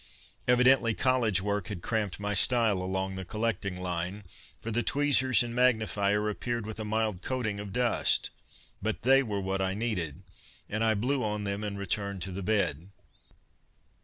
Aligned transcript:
Evidently 0.47 0.95
college 0.95 1.43
work 1.43 1.67
had 1.67 1.83
cramped 1.83 2.19
my 2.19 2.33
style 2.33 2.81
along 2.81 3.13
the 3.13 3.23
collecting 3.23 3.79
line, 3.79 4.23
for 4.59 4.71
the 4.71 4.81
tweezers 4.81 5.43
and 5.43 5.53
magnifier 5.53 6.27
appeared 6.27 6.65
with 6.65 6.79
a 6.79 6.83
mild 6.83 7.21
coating 7.21 7.59
of 7.59 7.71
dust. 7.71 8.31
But 8.81 9.03
they 9.03 9.21
were 9.21 9.41
what 9.41 9.61
I 9.61 9.75
needed, 9.75 10.23
and 10.67 10.83
I 10.83 10.95
blew 10.95 11.23
on 11.23 11.43
them 11.43 11.63
and 11.63 11.77
returned 11.77 12.23
to 12.23 12.31
the 12.31 12.41
bed. 12.41 12.89